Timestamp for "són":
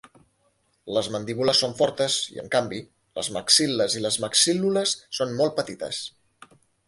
1.63-1.75, 5.21-5.39